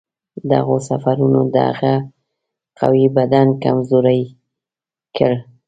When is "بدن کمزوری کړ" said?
3.17-5.33